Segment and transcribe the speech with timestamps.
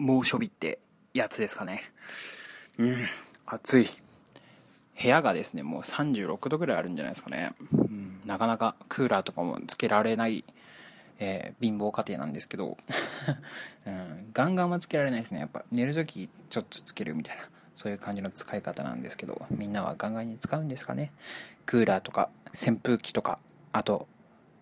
[0.00, 0.78] 猛暑日って
[1.12, 1.92] やつですかね。
[2.78, 2.96] うん、
[3.44, 3.88] 暑い。
[5.00, 7.52] 部屋がですね、もう36度ぐらいあるんじゃないですかね。
[7.72, 10.44] うん、なかなかクーラーとかもつけられない、
[11.18, 12.78] えー、貧乏家庭なんですけど、
[13.86, 15.40] うん、ガンガンはつけられないですね。
[15.40, 17.42] やっぱ寝るときちょっとつけるみたいな、
[17.74, 21.12] そういう感じの使い方なんですけど、みんなはガンガンに使うんですかね。
[21.66, 23.38] クーラーとか扇風機とか、
[23.72, 24.08] あと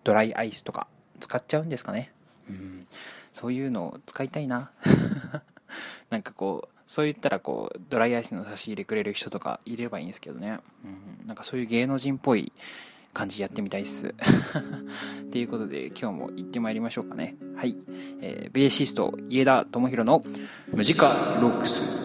[0.03, 0.87] ドライアイスとか
[1.21, 2.11] 使っちゃうんですかね。
[2.49, 2.87] うん、
[3.33, 4.71] そういうのを使いたいな。
[6.09, 10.59] なんかこう、そう言ったらこう、ドライアイスの差し入れくれる人とかいればいいんですけどね。
[10.83, 12.51] うん、なんかそういう芸能人っぽい
[13.13, 14.15] 感じやってみたいっす。
[15.31, 17.35] ということで、今日も行ってまいりましょうかね。
[17.55, 17.77] はい。
[18.21, 20.23] えー、ベーシスト、家田智弘の
[20.73, 21.09] ムジカ
[21.41, 21.98] ロックス。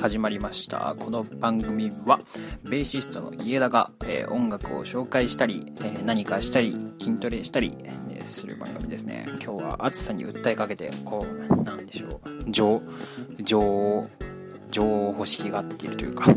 [0.00, 0.96] 始まりました。
[0.98, 2.20] この番組は、
[2.62, 9.26] ベーシストの家田が、えー、音楽を紹介したり、えー、何かしたり、筋トレしたり、えー、する番組ですね。
[9.44, 12.80] 今日は暑さに訴えかけて、こう、なんでしょう、情、
[13.42, 14.08] 情、
[14.70, 16.34] 情を欲しがっているというか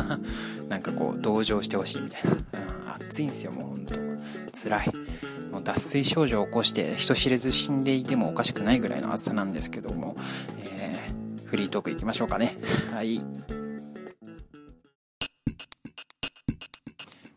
[0.68, 2.32] なんかこう、同情してほしいみたいな。
[2.32, 3.94] うん、暑いんですよ、もうほんと。
[4.52, 4.92] 辛い。
[5.50, 10.16] もう脱水症状を起こして人知れず死んでいてもおかしくないぐらいの暑さなんですけども、
[11.48, 12.56] フリートークいきましょうかね。
[12.92, 13.24] はい。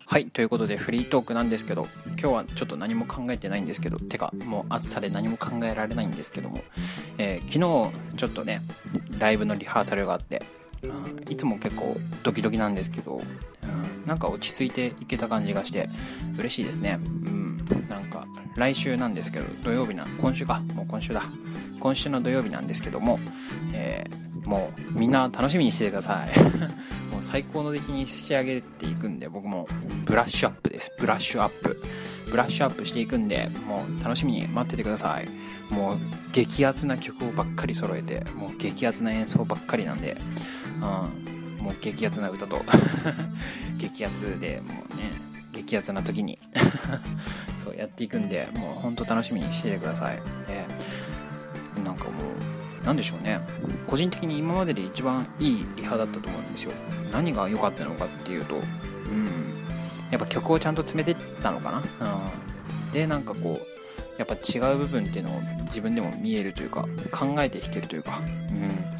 [0.05, 6.61] はい、ということでフリートークなんですけど、今日はちょっと何も考えてないんですけど、てか、もう暑さで何も考えられないんですけども、
[7.17, 8.61] えー、昨日ちょっとね、
[9.17, 10.43] ライブのリハーサルがあって、
[10.83, 15.87] うん、いつも結構ドキドキなんですけど、うん、なんか落ち着いていけた感じがして
[16.37, 16.99] 嬉しいですね。
[17.01, 21.23] うん、なんか来週なんですけど、土曜日な、今週か、もう今週だ。
[21.79, 23.19] 今週の土曜日なんですけども、
[24.45, 26.39] もうみんな楽しみにしててください。
[27.11, 29.67] もう最高の出来に仕上げていくんで僕も
[30.05, 30.91] ブラッシュアップです。
[30.99, 31.81] ブラッシュアップ。
[32.29, 35.29] ブラッシュアップしていくんでもう楽しみに待っててください。
[35.71, 35.97] もう
[36.31, 40.17] 激アツな曲をばっかり揃えてもう激アツな演奏ばっかりなんで、
[40.75, 40.79] う
[41.61, 42.61] ん、もう激アツな歌と
[43.77, 45.11] 激アツでもうね
[45.53, 46.39] 激アツな時に
[47.63, 50.65] そうやっていくんでもうほんと楽しみにしててください、え
[52.83, 53.39] 何でしょうね。
[53.87, 56.71] 個人的に今までで一番いいリハだったと思うんですよ。
[57.11, 58.63] 何が良かったのかっていうとうん。
[60.09, 62.27] やっぱ曲をちゃんと詰めてったのかな、
[62.87, 63.65] うん、でなんかこう
[64.17, 68.19] やっぱ違う部分っていうのを自分でも見えるというか考えて弾けるというか。
[68.19, 68.91] うん。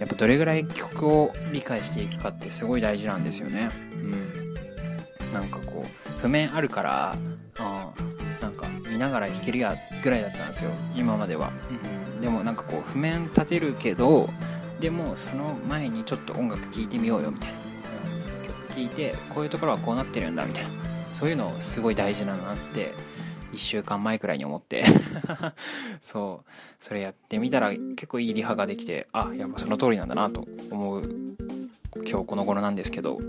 [0.00, 3.70] やっぱどれぐらい曲を理解していくかってすごい大事なんですよね。
[3.92, 5.34] うん。
[5.34, 7.14] なんかこう譜面あるから
[7.58, 7.92] あ
[8.40, 10.70] なんか見ながら弾けるやぐらいだったんですよ。
[10.96, 14.28] 今までは、うん、でもなんかこう譜面立てるけど
[14.80, 17.58] でもその前にちょっと音楽聴いてみようよみたいな、
[18.46, 20.70] 曲聴いてこういうところはこうなってるんだみたいな。
[21.12, 22.94] そういうのすごい大事だなって
[23.52, 24.84] 1週間前くらいに思って。
[26.00, 26.50] そう。
[26.80, 31.02] それやってみたら結構いいリハができてあやっぱその通りなんだなと思う
[32.08, 33.20] 今日この頃なんですけど。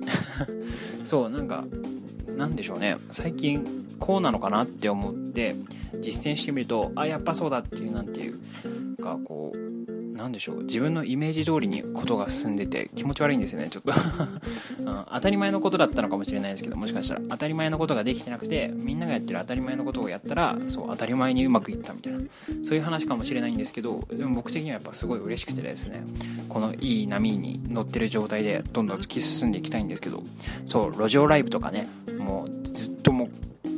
[1.05, 1.65] そうなんか
[2.37, 2.97] なんでしょうね。
[3.11, 5.55] 最近こうなのかなって思って
[5.99, 8.39] 実践してみるとあやっぱそうだっていうなんていう
[9.01, 9.91] かこう
[10.21, 13.91] 何でしょう自分のイメージ通りにことが進んでて気持ち悪いんですよねちょっと、
[15.13, 22.19] 当たり前のことだったのかもしれないですけどもしかしたら当たり前のことができてなくてみんながやってる当たり前のことをやったらそう当たり前にうまくいったみたいな
[22.63, 26.03] そういう話かもしれないんですけどでも僕的にはやっぱすごい嬉しくてですね
[26.49, 30.23] このいい波に乗ってる状態でどんどん突き進んでいきたいんですけど
[30.65, 31.87] そう路上ライブとかね
[32.19, 33.29] もうずっともう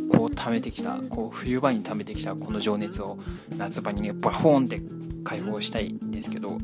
[0.09, 3.17] こう貯めてきたこう冬場に貯めてきたこの情熱を
[3.57, 4.81] 夏場にねバホーンって
[5.23, 6.57] 解放したいんですけど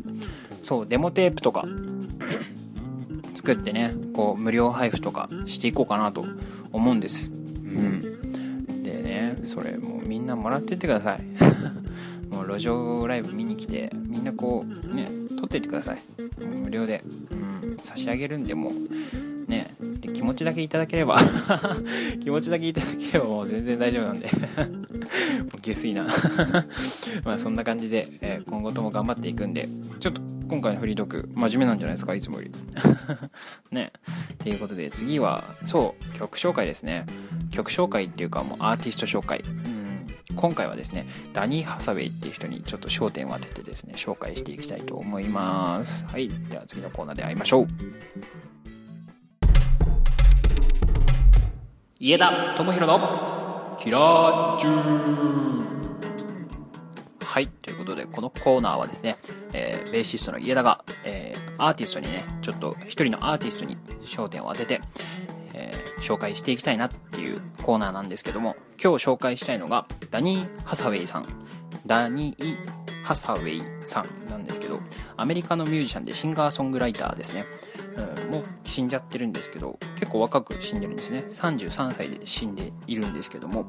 [0.62, 1.66] そうデモテープとか
[3.36, 6.26] 作ってねこう無料配布とかしていこうかなと
[6.72, 7.32] 思うんです。
[7.32, 8.84] うん。
[8.84, 11.24] でねそれもうみんなもらってってください。
[12.30, 16.00] もう路上ライブ見に来てみんなこうね撮ってってください。
[16.44, 18.72] 無料で、うん、差し上げるんでも
[19.48, 21.20] ねで気持ちだけいただければ
[22.22, 24.30] 気持ちだけいただければもう全然大丈夫なんで。
[25.62, 26.06] 下水な。
[27.24, 29.68] まあそんな感じで、えー、今後とも頑張っていくんで
[30.00, 32.52] ちょっと今回のフリードック真面目なんじゃないですかいつもより。
[33.72, 33.92] ね。
[34.40, 37.06] ということで次はそう曲紹介ですね。
[37.52, 39.42] 曲紹介っていうかもうアーティスト紹介。
[39.46, 40.08] うん。
[40.36, 46.06] 今回はですねダニー・ハサウェイっていう人にちょっと焦点を当ててですね紹介していきたいと思います。
[46.06, 46.30] はい。
[46.30, 47.68] では次のコーナーで会いましょう。
[52.00, 53.39] 家田智弘の
[53.80, 55.66] キラーチュー。
[57.24, 59.18] はいということでこのコーナーはですね、
[59.54, 64.82] えー、ベーシストの家田が、えー、アーティストにねちょっと一人のアーティストに焦点を当てて、
[65.54, 71.28] えー、紹介していきたいなっていうコーナーなんですけども今日紹介したいのがダニー・ハサウェイさん。
[71.86, 74.80] ダニー・ハサウェイさんなんですけど、
[75.18, 77.44] アメリカのミュージシャンでシンガーソングライターですね。
[77.98, 81.24] うん、もう死んじゃってるんですけど、結構若く死んでるんですね。
[81.32, 83.66] 33歳で死んでいるんですけども、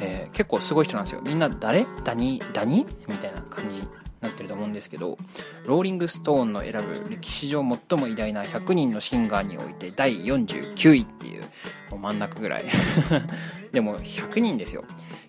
[0.00, 1.22] えー、結構すごい人なんですよ。
[1.26, 1.86] みんな誰？
[2.04, 2.40] ダニ？
[2.52, 2.86] ダニ？
[3.08, 3.88] みたいな感じに
[4.20, 5.18] なってると思うんですけど、
[5.64, 11.42] ローリングストーンの選ぶ歴史上最も偉大な100人のシンガーにおいて第49位っていう、
[11.90, 12.64] もう真ん中ぐらい。
[13.72, 14.84] でも100人ですよ。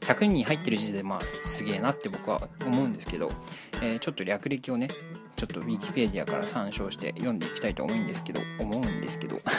[0.10, 3.32] 100人入ってる時点でまあすげえなって僕は思うんですけど、
[3.82, 4.88] えー、ちょっと略歴をね
[5.36, 9.40] ちょっとウィキペディアから参照して読んでいきたいと思うんですけど思うんですけど。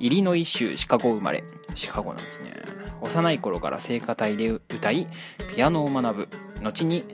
[0.00, 1.44] イリノイ州シカゴ生まれ。
[1.74, 2.54] シカゴなんですね。
[3.02, 5.06] 幼い頃から聖歌隊で歌い
[5.54, 6.28] ピアノを学ぶ。
[6.62, 7.04] 後に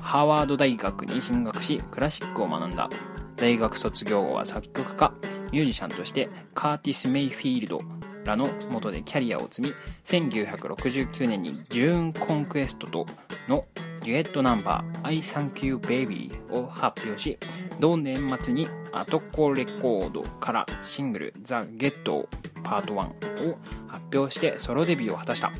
[0.00, 2.88] ハーワード大学に進学しクラシックを学んだ。
[3.34, 5.12] 大学卒業後は作曲家
[5.50, 7.80] ミュージシャンとしてカーティス・メイフィールド
[8.26, 9.74] らの下でキャリアを積み
[10.04, 13.06] 1969年にジューン・コンクエストと
[13.48, 13.64] の
[14.02, 17.38] デュエットナンバー I Thank You Baby を発表し
[17.80, 22.26] 同年末にアトコレコードからシングル The Get
[22.62, 23.58] パート1を
[23.88, 25.52] 発表してソロデビューを果たした、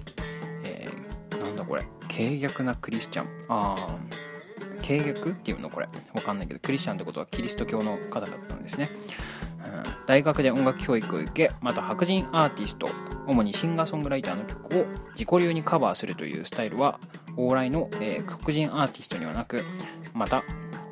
[0.64, 1.86] えー、なんだこれ？
[2.08, 3.96] 軽逆なクリスチャンああ
[4.86, 5.88] 軽逆っていうのこれ。
[6.14, 8.88] わかんないけどクリスチャンってことはキリスト教の方だったんですね。
[10.06, 12.88] 大学で音楽教育を受けまた白人アーティスト
[13.26, 17.00] 主にシンガーソングライターの曲を自己流にカバーするというスタイルは
[17.36, 19.64] 往来の、えー、黒人アーティストにはなく
[20.14, 20.44] また、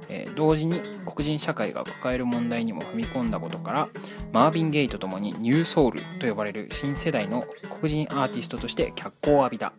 [0.09, 3.89] えー、同時に黒人社会が抱える問題にも踏み込んだことから
[4.33, 7.47] マービン・ゲイとともにニューソウルと呼ばれる新世代の
[7.77, 9.73] 黒人アーティストとして脚光を浴びた。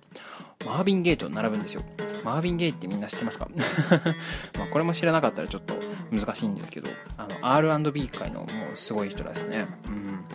[0.66, 1.84] マービン・ゲイと並ぶんですよ。
[2.26, 3.48] マービン・ゲイってみんな知ってますか？
[4.60, 5.76] まこれも知らなかったらちょっと
[6.12, 9.68] 難しいんですけどあの R&B 界のもうすごい人ですね。
[9.88, 10.26] うん。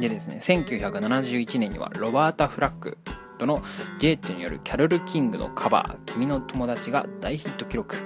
[0.00, 2.96] でですね1971年にはロバータ・フラッグ
[3.38, 3.62] との
[3.98, 7.96] ゲートによるキャロル・キングのカバー「君の友達」が大ヒット記録。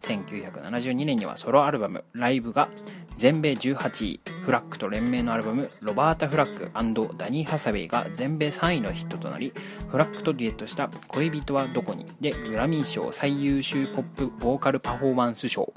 [0.00, 2.68] 1972年にはソロアルバム「ライブ」が
[3.16, 6.70] 全米18位フラッグと連名のアルバム「ロバータ・フラッグ
[7.16, 9.52] ダニー・ハサウェイ」が全米3位のヒットとなり
[9.88, 15.72] フラッグとデュエットした「恋人はどこに」でグラミー賞最優秀ポップボーカルパフォーマンス賞。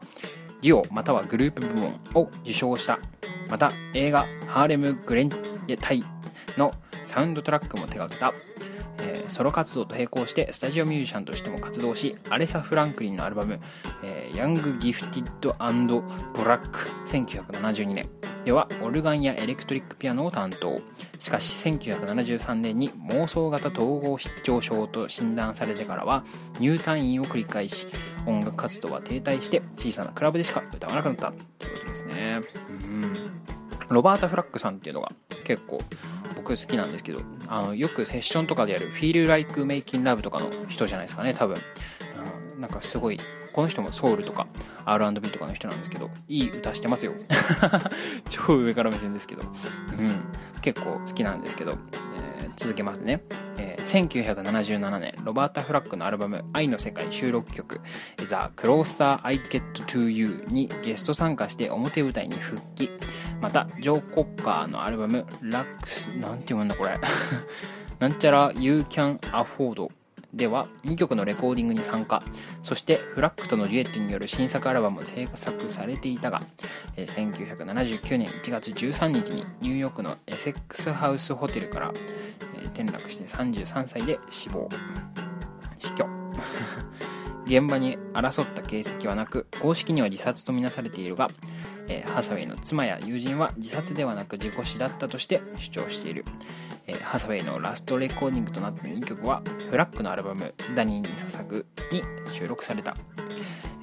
[0.62, 3.00] デュオまたはグループ部門を受賞した
[3.48, 6.04] また映画「ハーレム・グレンタイ」
[6.58, 6.74] の
[7.06, 8.34] サウンドトラックも手掛けた
[9.00, 13.60] えー、ソロ活動と並行してスタジオミュージシャンとしても活動しアレサ・フランクリンのアルバム
[14.04, 15.54] 「えー、ヤング・ギフティッド・
[16.34, 18.10] ブラック」1972年。
[18.46, 20.80] ではオルガンやエレクトリックピアノを担当。
[21.20, 26.24] しかし1973年に妄想型統合失調症と診断されてからは
[26.60, 27.88] 入退院を繰り返し
[28.26, 31.34] 音楽活動は停滞して小さなクラブでしか歌わなくなった。
[31.60, 32.42] ということですね。
[32.70, 33.14] うん。
[33.90, 35.12] ロバータ・フラッグさんっていうのが
[35.44, 35.80] 結構
[36.48, 41.58] 僕好きなんですけど、あの、よくセッションとかでやる Feel Like Making Love とかの人じゃないですかね、多分。
[42.56, 43.20] うん、なんかすごい、
[43.52, 44.48] この人もソウルとか
[44.86, 47.12] R&B とかの人なんですけど、いい歌してますよ。
[48.30, 49.42] 超上から目線ですけど。
[49.42, 50.22] うん。
[50.62, 51.72] 結構好きなんですけど、
[52.42, 53.22] えー、続けますね。
[53.58, 57.82] えー、1977年、ロバータ・フラッグのアルバム、愛の世界収録曲、
[58.20, 62.90] The Closer I Get to You にゲスト参加して表舞台に復帰。
[63.42, 66.98] また、ジョー・コッカーのアルバム、ラックス、なんて読むんだこれ。
[68.00, 69.90] なんちゃら You Can Afford
[70.34, 72.22] では2曲のレコーディングに参加。
[72.62, 76.44] そしてフラッグとのデュエットによる新作アルバムを制作されていたが
[76.96, 81.94] 1979年1月13日にニューヨークのエセックスハウスホテルから
[82.66, 84.70] 転落して33歳で死亡。
[85.78, 86.08] 死去。
[87.46, 91.30] 現場に争った形跡はなく公式には自殺とみなされているが、
[91.88, 96.26] え、ハサウェイの妻や友人は自殺ではなく自己死だったとして主張している、
[96.86, 102.04] え、ハサウェイのラストレコーディングとなった2曲はフラッグのアルバム「ダニーに捧ぐ」に
[102.34, 102.96] 収録された、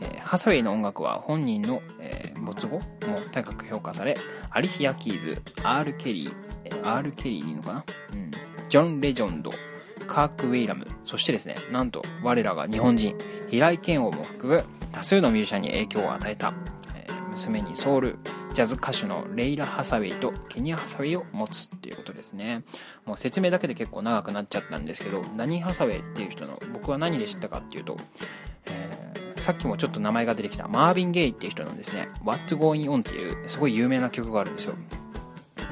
[0.00, 2.82] え、ハサウェイの音楽は本人の、え没後も
[3.32, 4.16] 高く評価され
[4.50, 8.30] アリシア・キーズ R・ ケリー R・ ケリーでいいのかな、うん、
[8.68, 9.50] ジョン・レジョンド
[10.06, 13.16] カーク・ウェイラム、そしてですね、なんと我らが日本人、
[13.50, 16.52] 平井堅王も含む多数のミュージシャンに影響を与えた、
[17.34, 18.16] 娘にソウル、
[18.52, 22.62] ジャズ歌手のレイラ・ハサウェイとケニア・ハサウェイを持つっていうことですね。
[23.04, 27.96] もう説明だけで結構長くなっちゃったんですけど、何ハサウェイっていう人の僕は何で知ったかっていうと、
[28.66, 32.08] えー、さっきもちょっと名前が出てきたマービン・ゲイっていう人なんですね。
[32.24, 34.74] What's Going On っていうすごい有名な曲があるんですよ。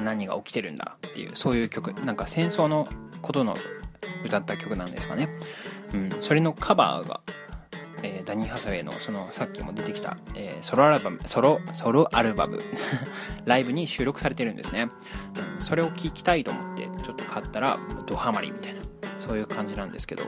[0.01, 1.93] 何が起きてるんだっていう、そういう曲。
[2.01, 2.87] なんか戦争の
[3.21, 3.55] ことの
[4.25, 5.29] 歌った曲なんですかね。
[5.93, 7.21] うん、それのカバーが、
[8.25, 12.59] ダニー・ハサウェイのそのさっきも出てきた、えー、ソロアルバム、ソロ、ソロアルバム
[13.45, 14.89] ライブに収録されてるんですね。
[15.55, 18.81] うん、それを聴きたいと思ってちょっと買ったらドハマりみたいな、
[19.17, 20.23] そういう感じなんですけど、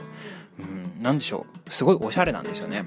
[0.58, 2.84] うん、なでしょう、すごいおしゃれなんですよね。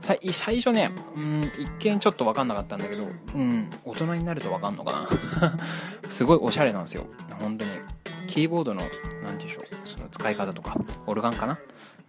[0.00, 5.58] 最初ね、うん、一見ちょっと分かんなかったんだけど、うん、大人になると分かんのかな。
[6.08, 7.06] すごいおしゃれなんですよ。
[7.38, 7.72] 本当に。
[8.26, 8.82] キーボードの
[9.24, 10.76] 何でしょうその使い方とか
[11.06, 11.58] オルガンかな？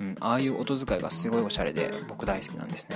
[0.01, 2.96] うん、ああいう音使いがすごいおしゃれで僕大好きなんですね。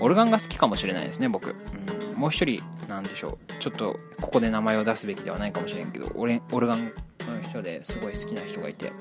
[0.00, 3.52] オルガンが好きかもしれないですね僕、うん、もう一人なんでしょう。
[3.60, 6.92] ちょっとここで名前を出すべきではないかもしれんけどオレオルガンの
[7.48, 8.92] 人ですごい好きな人がいて。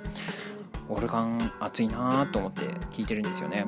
[0.89, 3.65] オルガン熱いなと思って聞いてるんですよね。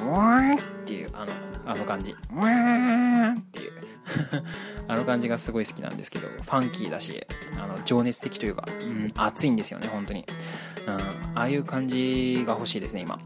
[0.00, 1.32] うん「ワーン!」っていうあの
[1.66, 3.72] あの感じ「ワーン!」っていう。
[4.88, 7.24] あの感じがすごい好きなんですけどファンキーだし
[7.56, 10.24] あの情熱的というか、うん、熱いんですよね本当に。
[10.96, 13.18] うん、ああいう感じが欲しいですね今。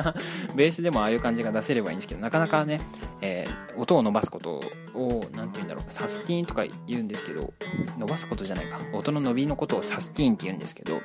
[0.54, 2.80] ベースでもああいう感じが出せればいいんですけどなかなかね、
[3.20, 4.60] えー、音を伸ばすこと
[4.94, 7.52] を何て言うんだろうサスティーンとか言うんですけど
[7.98, 8.78] 伸ばすことじゃないか。
[8.92, 11.00] 音の伸びのことをサスティーンって言うんですけど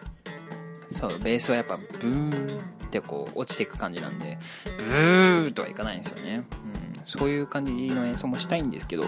[0.89, 4.37] そうベースはやっぱブーンってこう落ちていく感じなんで
[4.77, 6.43] ブーとはいかないんですよね、
[6.95, 9.05] うん、そういう感じの演奏もしたいんですけど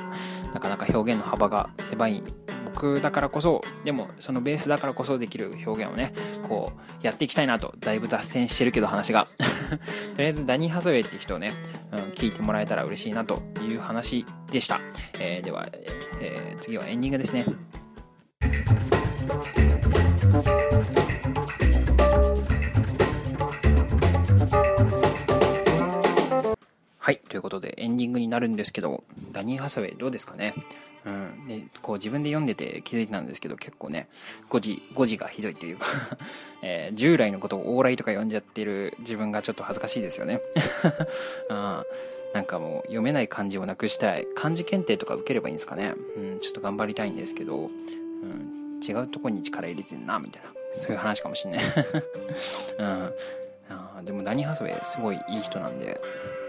[0.53, 2.23] なかなか表現の幅が狭い
[2.65, 6.13] 僕だからこそでもそのベースだからこそできる表現をね
[6.47, 9.27] こうやっていきたいなとだいぶ脱線してるけど話が。
[10.15, 11.51] とりあえずダニー・ハサウェイって人をね、
[11.91, 14.81] うん、聞いてもらえたら嬉しいなという話でした、
[15.19, 15.67] えー、では、
[16.21, 17.45] えー、次はエンディングですね。
[26.99, 27.17] はい。
[27.17, 29.03] ということで、エンディングになるんですけど、
[29.33, 30.53] ダニー・ハサウェイどうですかね？
[31.05, 31.47] うん。
[31.47, 34.07] で、こう自分で読んでて気づいたんですけど、結構ね、
[34.49, 35.85] 誤字、誤字がひどいというか
[36.61, 40.39] えー、従来のことを往来とか読んじゃってる自分がちょっと恥ずかしいですよね。
[41.49, 41.83] うん。
[42.33, 44.25] なんかもう読めない漢字をなくしたい。
[44.35, 45.93] 漢字検定とか受ければいいんですかね。
[46.17, 50.49] うん、ちょっと頑張りたいんですけど、うん、違うとこに力入れてんな、みたいな。
[50.73, 51.61] そういう話かもしんない。
[52.79, 53.13] うん。
[53.95, 55.99] あでもダニー・ハサウェイすごいいい人なんで、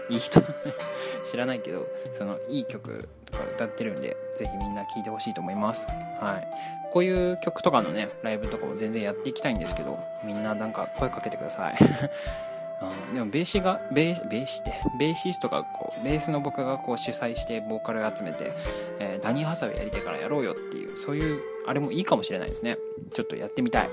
[0.09, 0.41] いい人。
[1.29, 5.89] 知らないけどそのいい曲とか歌ってるんでぜひみんな聴いてほしいと思います。
[5.89, 6.47] はい。
[6.91, 11.77] こういう曲とかのねライブとかも全然やっていきたいんですけどみんななんか声かけてください。
[12.81, 18.51] うん、でもベーシがベーベーシってベーシストがこうベースの僕がこう主催してボーカル集めて、
[18.99, 22.77] えー、ダニー・ハサウェイやりたいからやろうよっていうそういうあれもいいかもしれないですね。
[23.13, 23.89] ちょっとやってみたい。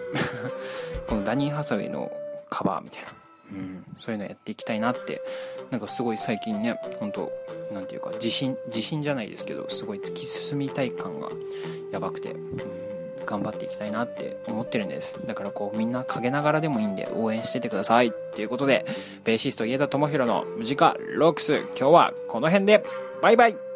[1.08, 2.10] このダニー・ハサウェイの
[2.50, 3.21] カバーみたいな。
[3.52, 5.20] うん、そういうのやっていきたいなって
[5.70, 7.32] なんかすごい最近ね本当
[7.72, 11.28] なんていうか自信自信じゃないですけどすごい突き進みたい感が
[11.90, 15.26] やばくて、うん、頑張っていきたいなって思ってるんです。
[15.26, 18.86] だからこうみんな陰ながらでもいいんで応援しててくださいということで
[19.24, 22.84] ベーシスト家田智弘のムジカロックス今日はこの辺で
[23.22, 23.71] バイバイ。